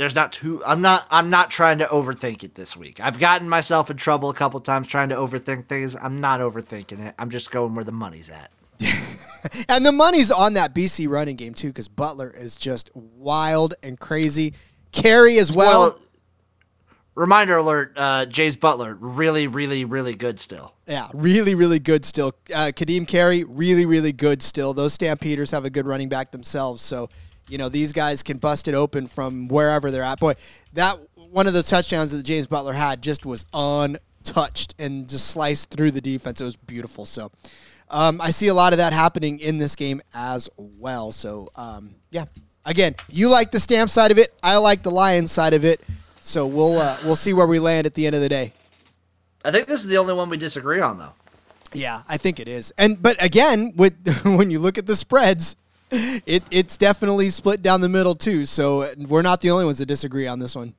[0.01, 0.63] there's not too.
[0.65, 1.07] I'm not.
[1.11, 3.01] I'm not trying to overthink it this week.
[3.01, 5.95] I've gotten myself in trouble a couple times trying to overthink things.
[5.95, 7.15] I'm not overthinking it.
[7.19, 8.51] I'm just going where the money's at.
[9.71, 13.99] And the money's on that BC running game too because Butler is just wild and
[13.99, 14.53] crazy.
[14.93, 15.81] Carey as well.
[15.81, 15.99] Well,
[17.15, 20.75] reminder alert: uh, James Butler, really, really, really good still.
[20.87, 22.35] Yeah, really, really good still.
[22.55, 24.75] Uh, Kadeem Carey, really, really good still.
[24.75, 26.83] Those Stampeders have a good running back themselves.
[26.83, 27.09] So,
[27.51, 30.21] you know, these guys can bust it open from wherever they're at.
[30.21, 30.35] Boy,
[30.73, 35.71] that one of the touchdowns that James Butler had just was untouched and just sliced
[35.71, 36.41] through the defense.
[36.41, 37.07] It was beautiful.
[37.07, 37.31] So,
[37.89, 41.13] um, I see a lot of that happening in this game as well.
[41.13, 42.27] So, um, yeah,
[42.65, 44.33] again, you like the Stamp side of it.
[44.43, 45.81] I like the Lions side of it.
[46.21, 48.53] So we'll uh, we'll see where we land at the end of the day.
[49.45, 51.15] I think this is the only one we disagree on, though.
[51.73, 52.73] Yeah, I think it is.
[52.77, 55.57] And but again, with when you look at the spreads,
[55.91, 58.47] it it's definitely split down the middle too.
[58.47, 60.75] So we're not the only ones that disagree on this one.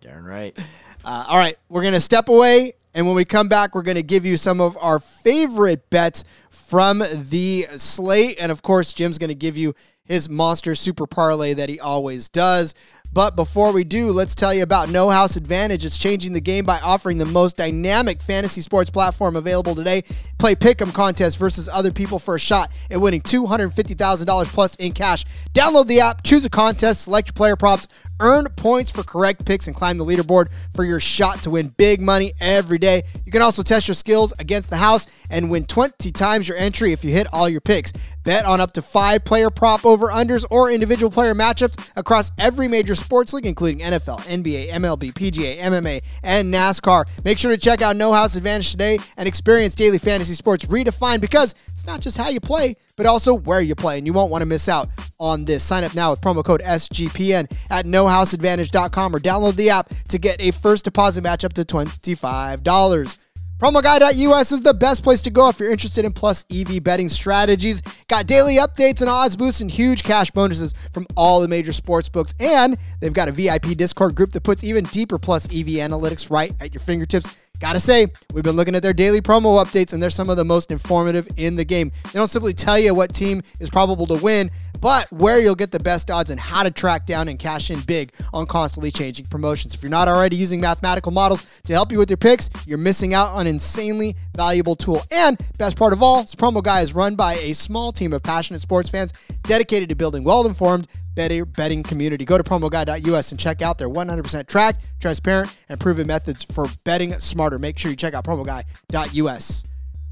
[0.00, 0.56] Darn right.
[1.04, 4.24] Uh, all right, we're gonna step away, and when we come back, we're gonna give
[4.24, 9.56] you some of our favorite bets from the slate, and of course, Jim's gonna give
[9.56, 12.74] you his monster super parlay that he always does.
[13.14, 15.84] But before we do, let's tell you about No House Advantage.
[15.84, 20.02] It's changing the game by offering the most dynamic fantasy sports platform available today.
[20.36, 25.24] Play pick'em contests versus other people for a shot at winning $250,000 plus in cash.
[25.52, 27.86] Download the app, choose a contest, select your player props,
[28.18, 32.00] earn points for correct picks, and climb the leaderboard for your shot to win big
[32.00, 33.04] money every day.
[33.24, 36.92] You can also test your skills against the house and win 20 times your entry
[36.92, 37.92] if you hit all your picks.
[38.24, 42.66] Bet on up to five player prop over unders or individual player matchups across every
[42.66, 47.04] major sports league, including NFL, NBA, MLB, PGA, MMA, and NASCAR.
[47.24, 51.20] Make sure to check out No House Advantage today and experience daily fantasy sports redefined
[51.20, 54.30] because it's not just how you play, but also where you play, and you won't
[54.30, 54.88] want to miss out
[55.20, 55.62] on this.
[55.62, 60.40] Sign up now with promo code SGPN at nohouseadvantage.com or download the app to get
[60.40, 63.18] a first deposit match up to $25.
[63.64, 67.80] PromoGuy.us is the best place to go if you're interested in plus EV betting strategies.
[68.08, 72.10] Got daily updates and odds boosts and huge cash bonuses from all the major sports
[72.10, 72.34] books.
[72.38, 76.52] And they've got a VIP Discord group that puts even deeper plus EV analytics right
[76.60, 77.26] at your fingertips.
[77.60, 80.44] Gotta say, we've been looking at their daily promo updates, and they're some of the
[80.44, 81.92] most informative in the game.
[82.04, 85.70] They don't simply tell you what team is probable to win, but where you'll get
[85.70, 89.26] the best odds and how to track down and cash in big on constantly changing
[89.26, 89.72] promotions.
[89.72, 93.14] If you're not already using mathematical models to help you with your picks, you're missing
[93.14, 95.02] out on an insanely valuable tool.
[95.10, 98.22] And best part of all, this promo guy is run by a small team of
[98.22, 99.12] passionate sports fans
[99.44, 102.24] dedicated to building well-informed better betting community.
[102.24, 107.12] Go to promoguy.us and check out their 100% tracked, transparent, and proven methods for betting
[107.20, 107.58] smarter.
[107.58, 109.64] Make sure you check out promoguy.us.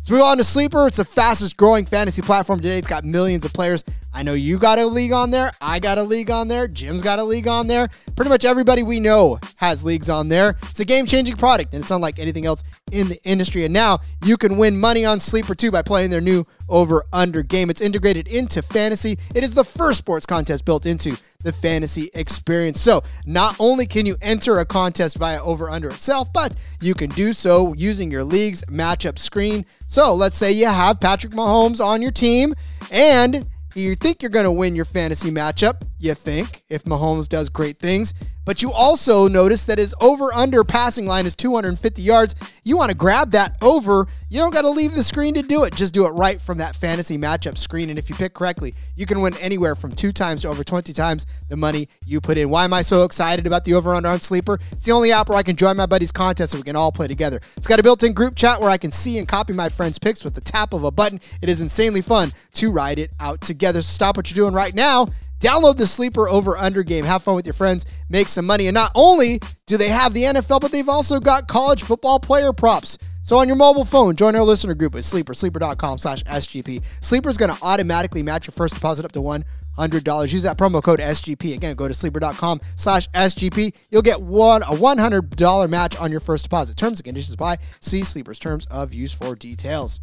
[0.02, 0.88] Let's move on to Sleeper.
[0.88, 2.78] It's the fastest growing fantasy platform today.
[2.78, 3.84] It's got millions of players.
[4.14, 5.53] I know you got a league on there.
[5.61, 6.68] I got a league on there.
[6.68, 7.88] Jim's got a league on there.
[8.14, 10.57] Pretty much everybody we know has leagues on there.
[10.64, 13.64] It's a game changing product, and it's unlike anything else in the industry.
[13.64, 17.42] And now you can win money on Sleeper too by playing their new over under
[17.42, 17.70] game.
[17.70, 19.18] It's integrated into fantasy.
[19.35, 22.81] It is the first sports contest built into the fantasy experience.
[22.81, 27.11] So not only can you enter a contest via over under itself, but you can
[27.11, 29.64] do so using your league's matchup screen.
[29.87, 32.55] So let's say you have Patrick Mahomes on your team
[32.90, 37.48] and you think you're going to win your fantasy matchup, you think, if Mahomes does
[37.48, 38.12] great things.
[38.44, 42.34] But you also notice that his over under passing line is 250 yards.
[42.64, 44.08] You want to grab that over.
[44.28, 45.74] You don't got to leave the screen to do it.
[45.76, 47.88] Just do it right from that fantasy matchup screen.
[47.88, 50.92] And if you pick correctly, you can win anywhere from two times to over 20
[50.92, 52.50] times the money you put in.
[52.50, 54.58] Why am I so excited about the over under on Sleeper?
[54.72, 56.90] It's the only app where I can join my buddies' contest so we can all
[56.90, 57.40] play together.
[57.56, 60.00] It's got a built in group chat where I can see and copy my friends'
[60.00, 61.20] picks with the tap of a button.
[61.42, 63.82] It is insanely fun to ride it out together.
[63.82, 65.06] So stop what you're doing right now
[65.42, 67.05] Download the Sleeper Over Under game.
[67.05, 67.85] Have fun with your friends.
[68.09, 68.68] Make some money.
[68.68, 72.52] And not only do they have the NFL, but they've also got college football player
[72.52, 72.96] props.
[73.22, 76.85] So on your mobile phone, join our listener group at Sleeper, sleeper.com slash SGP.
[77.05, 80.33] Sleeper is going to automatically match your first deposit up to $100.
[80.33, 81.55] Use that promo code SGP.
[81.55, 83.74] Again, go to sleeper.com slash SGP.
[83.90, 86.76] You'll get one a $100 match on your first deposit.
[86.76, 87.59] Terms and conditions apply.
[87.81, 89.98] See Sleeper's terms of use for details.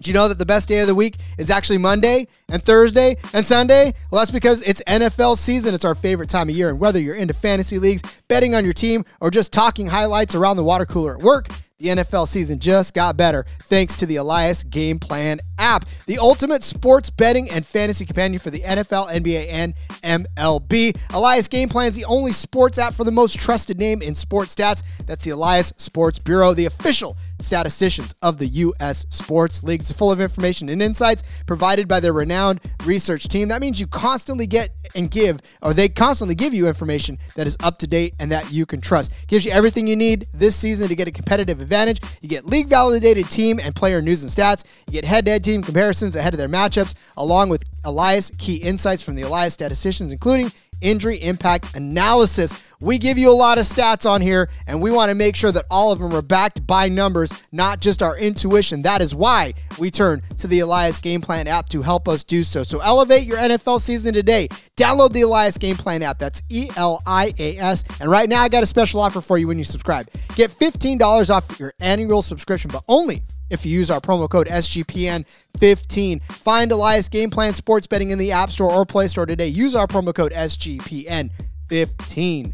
[0.00, 3.16] Do you know that the best day of the week is actually Monday and Thursday
[3.32, 3.92] and Sunday?
[4.10, 5.72] Well, that's because it's NFL season.
[5.72, 6.68] It's our favorite time of year.
[6.68, 10.56] And whether you're into fantasy leagues, betting on your team, or just talking highlights around
[10.56, 14.64] the water cooler at work, the NFL season just got better thanks to the Elias
[14.64, 19.74] Game Plan app, the ultimate sports betting and fantasy companion for the NFL, NBA, and
[20.02, 20.96] MLB.
[21.12, 24.54] Elias Game Plan is the only sports app for the most trusted name in sports
[24.54, 24.82] stats.
[25.06, 29.06] That's the Elias Sports Bureau, the official statisticians of the U.S.
[29.10, 33.48] Sports leagues, full of information and insights provided by their renowned research team.
[33.48, 37.56] That means you constantly get and give, or they constantly give you information that is
[37.62, 39.12] up to date and that you can trust.
[39.26, 42.00] Gives you everything you need this season to get a competitive advantage.
[42.20, 44.64] You get league validated team and player news and stats.
[44.86, 48.56] You get head to head team comparisons ahead of their matchups, along with Elias key
[48.56, 52.52] insights from the Elias statisticians, including injury impact analysis.
[52.80, 55.50] We give you a lot of stats on here, and we want to make sure
[55.52, 58.82] that all of them are backed by numbers, not just our intuition.
[58.82, 62.44] That is why we turn to the Elias Game Plan app to help us do
[62.44, 62.62] so.
[62.62, 64.48] So elevate your NFL season today.
[64.76, 66.18] Download the Elias Game Plan app.
[66.18, 67.84] That's E L I A S.
[68.00, 70.08] And right now, I got a special offer for you when you subscribe.
[70.34, 76.22] Get $15 off your annual subscription, but only if you use our promo code SGPN15.
[76.22, 79.48] Find Elias Game Plan Sports Betting in the App Store or Play Store today.
[79.48, 82.52] Use our promo code SGPN15.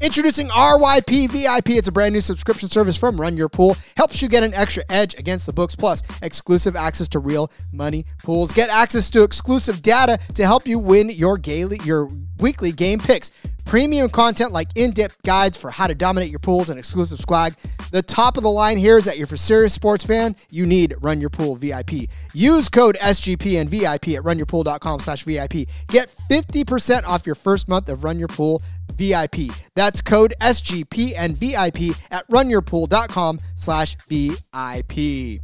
[0.00, 1.70] Introducing RYP VIP.
[1.70, 3.76] It's a brand new subscription service from Run Your Pool.
[3.96, 8.04] Helps you get an extra edge against the books, plus exclusive access to real money
[8.22, 8.52] pools.
[8.52, 12.08] Get access to exclusive data to help you win your daily, your
[12.44, 13.30] weekly game picks.
[13.64, 17.54] Premium content like in-depth guides for how to dominate your pools and exclusive swag.
[17.90, 20.94] The top of the line here is that you're a serious sports fan, you need
[21.00, 22.10] Run Your Pool VIP.
[22.34, 25.66] Use code SGP and VIP at runyourpool.com slash VIP.
[25.88, 28.62] Get 50% off your first month of Run Your Pool
[28.94, 29.50] VIP.
[29.74, 35.40] That's code SGP and VIP at runyourpool.com slash VIP.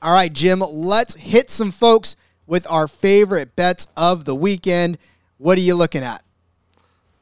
[0.00, 4.98] All right, Jim, let's hit some folks with our favorite bets of the weekend.
[5.38, 6.22] What are you looking at?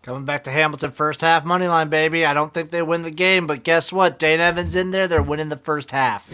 [0.02, 2.26] Coming back to Hamilton first half money line, baby.
[2.26, 4.18] I don't think they win the game, but guess what?
[4.18, 5.08] Dane Evans in there.
[5.08, 6.28] They're winning the first half.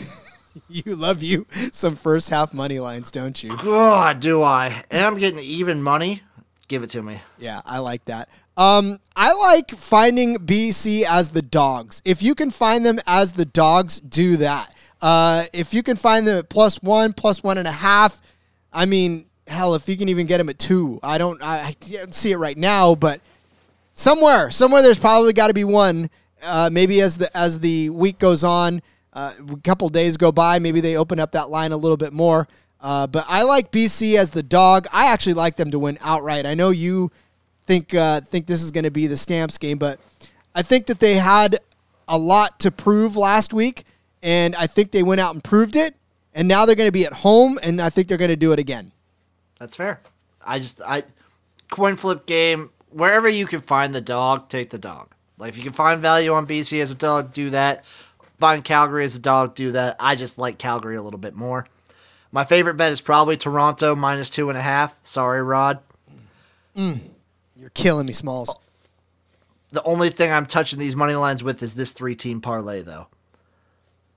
[0.69, 3.57] you love you some first half money lines, don't you?
[3.59, 4.83] God, do I?
[4.91, 6.23] And I'm getting even money.
[6.67, 7.21] Give it to me.
[7.39, 8.29] Yeah, I like that.
[8.57, 12.03] Um, I like finding BC as the dogs.
[12.05, 14.75] If you can find them as the dogs, do that.
[15.01, 18.21] Uh, if you can find them at plus one, plus one and a half,
[18.73, 22.07] I mean, hell, if you can even get them at two, I don't, I, I
[22.11, 23.21] see it right now, but
[23.95, 26.11] somewhere, somewhere, there's probably got to be one.
[26.43, 28.81] Uh, maybe as the as the week goes on,
[29.13, 32.13] uh, a couple days go by, maybe they open up that line a little bit
[32.13, 32.49] more.
[32.81, 34.87] Uh, but I like BC as the dog.
[34.93, 36.47] I actually like them to win outright.
[36.47, 37.11] I know you
[37.67, 40.01] think uh, think this is going to be the Stamps game, but
[40.55, 41.59] I think that they had
[42.09, 43.85] a lot to prove last week,
[44.23, 45.95] and I think they went out and proved it.
[46.35, 48.53] And now they're going to be at home, and I think they're going to do
[48.53, 48.93] it again.
[49.59, 50.01] That's fair.
[50.45, 51.03] I just I
[51.71, 55.15] coin flip game wherever you can find the dog, take the dog.
[55.39, 57.85] Like if you can find value on BC as a dog, do that.
[58.39, 59.97] Find Calgary as a dog, do that.
[60.01, 61.67] I just like Calgary a little bit more.
[62.33, 64.99] My favorite bet is probably Toronto minus two and a half.
[65.03, 65.81] Sorry, Rod.
[66.77, 67.01] Mm.
[67.57, 68.55] You're killing me, Smalls.
[69.73, 73.09] The only thing I'm touching these money lines with is this three team parlay, though.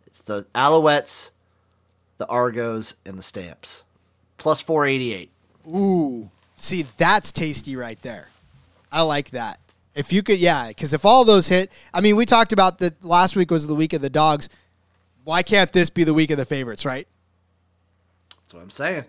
[0.08, 1.32] It's the Alouettes,
[2.24, 3.84] the Argos, and the Stamps.
[4.38, 5.30] Plus 488.
[5.68, 8.30] Ooh, see, that's tasty right there.
[8.94, 9.60] I like that.
[9.94, 13.04] If you could, yeah, because if all those hit, I mean, we talked about that
[13.04, 14.48] last week was the week of the dogs.
[15.26, 17.08] Why can't this be the week of the favorites, right?
[18.30, 19.04] That's what I'm saying.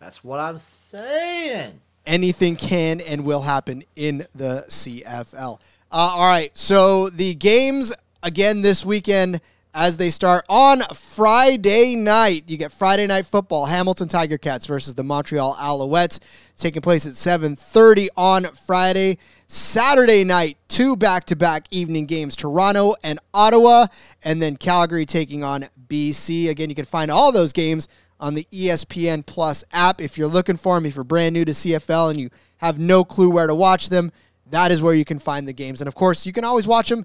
[0.00, 1.80] That's what I'm saying.
[2.06, 5.60] anything can and will happen in the CFL.
[5.92, 7.92] Uh, all right, so the games
[8.22, 9.42] again this weekend
[9.74, 12.44] as they start on Friday night.
[12.46, 16.20] You get Friday night football: Hamilton Tiger Cats versus the Montreal Alouettes,
[16.56, 19.18] taking place at 7:30 on Friday.
[19.46, 23.88] Saturday night, two back-to-back evening games: Toronto and Ottawa,
[24.22, 26.48] and then Calgary taking on BC.
[26.48, 27.88] Again, you can find all those games
[28.20, 30.00] on the ESPN Plus app.
[30.00, 33.04] If you're looking for them, if you're brand new to CFL and you have no
[33.04, 34.12] clue where to watch them,
[34.50, 35.80] that is where you can find the games.
[35.80, 37.04] And of course, you can always watch them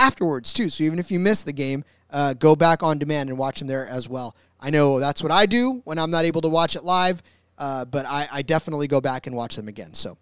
[0.00, 0.68] afterwards too.
[0.68, 3.68] So even if you miss the game, uh, go back on demand and watch them
[3.68, 4.34] there as well.
[4.58, 7.22] I know that's what I do when I'm not able to watch it live,
[7.58, 9.94] uh, but I, I definitely go back and watch them again.
[9.94, 10.16] So,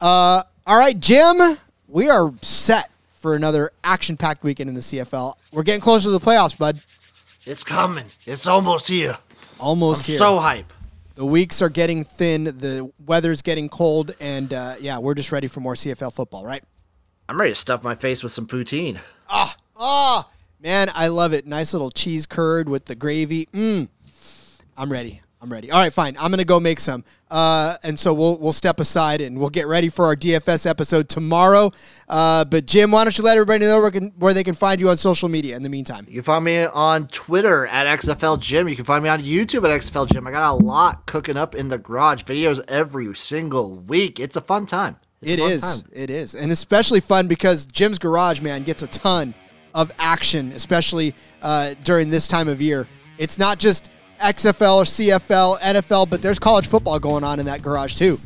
[0.00, 5.34] uh, all right, Jim, we are set for another action-packed weekend in the CFL.
[5.52, 6.80] We're getting closer to the playoffs, bud.
[7.46, 8.04] It's coming.
[8.26, 9.16] It's almost here.
[9.58, 10.18] Almost I'm here.
[10.18, 10.72] so hype.
[11.14, 12.44] The weeks are getting thin.
[12.44, 16.62] The weather's getting cold, and uh, yeah, we're just ready for more CFL football, right?
[17.28, 19.00] I'm ready to stuff my face with some poutine.
[19.76, 20.28] Oh
[20.60, 21.46] man, I love it.
[21.46, 23.46] Nice little cheese curd with the gravy.
[23.52, 23.88] Mmm.
[24.76, 25.20] I'm ready.
[25.40, 25.70] I'm ready.
[25.70, 26.16] All right, fine.
[26.18, 27.04] I'm gonna go make some.
[27.30, 31.08] Uh, and so we'll we'll step aside and we'll get ready for our DFS episode
[31.08, 31.70] tomorrow.
[32.08, 34.80] Uh, but Jim, why don't you let everybody know where, can, where they can find
[34.80, 36.06] you on social media in the meantime?
[36.08, 38.68] You can find me on Twitter at XFL Jim.
[38.68, 40.26] You can find me on YouTube at XFL Jim.
[40.26, 42.24] I got a lot cooking up in the garage.
[42.24, 44.18] Videos every single week.
[44.18, 44.96] It's a fun time.
[45.20, 45.84] It's It is.
[45.92, 46.34] It is.
[46.34, 49.34] And especially fun because Jim's Garage, man, gets a ton
[49.74, 52.86] of action, especially uh, during this time of year.
[53.18, 53.90] It's not just
[54.20, 58.20] XFL or CFL, NFL, but there's college football going on in that garage too.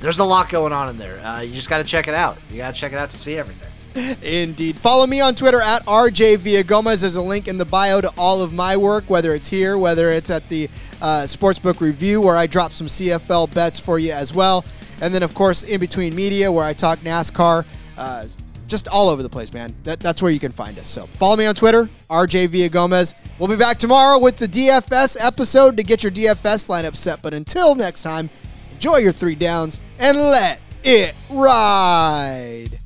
[0.00, 1.18] There's a lot going on in there.
[1.20, 2.36] Uh, you just got to check it out.
[2.50, 3.72] You got to check it out to see everything.
[4.22, 4.76] Indeed.
[4.76, 7.00] Follow me on Twitter at RJ Villagomez.
[7.00, 10.10] There's a link in the bio to all of my work, whether it's here, whether
[10.10, 10.68] it's at the
[11.00, 14.66] uh, Sportsbook Review, where I drop some CFL bets for you as well.
[15.00, 17.64] And then, of course, in between media, where I talk NASCAR.
[17.96, 18.26] Uh,
[18.66, 19.74] just all over the place, man.
[19.84, 20.86] That, that's where you can find us.
[20.86, 23.14] So follow me on Twitter, RJ Villagomez.
[23.38, 27.22] We'll be back tomorrow with the DFS episode to get your DFS lineup set.
[27.22, 28.28] But until next time,
[28.72, 32.80] enjoy your three downs and let it ride.